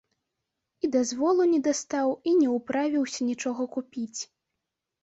[0.87, 4.19] І дазволу не дастаў, і не ўправіўся нічога купіць.